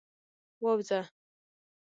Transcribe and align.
ووځه. 0.61 0.99